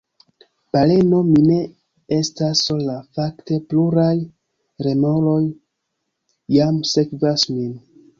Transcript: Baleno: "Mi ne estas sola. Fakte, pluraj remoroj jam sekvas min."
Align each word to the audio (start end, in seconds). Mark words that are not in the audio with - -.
Baleno: 0.75 1.17
"Mi 1.25 1.41
ne 1.49 1.57
estas 2.17 2.63
sola. 2.69 2.95
Fakte, 3.17 3.59
pluraj 3.73 4.15
remoroj 4.87 5.39
jam 6.57 6.81
sekvas 6.95 7.45
min." 7.59 7.77